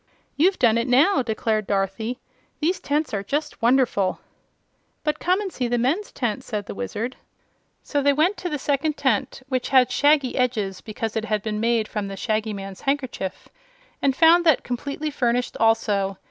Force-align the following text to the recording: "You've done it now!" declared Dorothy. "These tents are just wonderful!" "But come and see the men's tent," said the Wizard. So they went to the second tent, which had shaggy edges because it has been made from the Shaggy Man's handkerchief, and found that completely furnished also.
"You've 0.35 0.57
done 0.57 0.79
it 0.79 0.87
now!" 0.87 1.21
declared 1.21 1.67
Dorothy. 1.67 2.17
"These 2.59 2.79
tents 2.79 3.13
are 3.13 3.21
just 3.21 3.61
wonderful!" 3.61 4.19
"But 5.03 5.19
come 5.19 5.39
and 5.41 5.53
see 5.53 5.67
the 5.67 5.77
men's 5.77 6.11
tent," 6.11 6.43
said 6.43 6.65
the 6.65 6.73
Wizard. 6.73 7.17
So 7.83 8.01
they 8.01 8.11
went 8.11 8.35
to 8.37 8.49
the 8.49 8.57
second 8.57 8.97
tent, 8.97 9.43
which 9.47 9.69
had 9.69 9.91
shaggy 9.91 10.35
edges 10.39 10.81
because 10.81 11.15
it 11.15 11.25
has 11.25 11.41
been 11.41 11.59
made 11.59 11.87
from 11.87 12.07
the 12.07 12.17
Shaggy 12.17 12.51
Man's 12.51 12.81
handkerchief, 12.81 13.47
and 14.01 14.15
found 14.15 14.43
that 14.43 14.63
completely 14.63 15.11
furnished 15.11 15.55
also. 15.59 16.17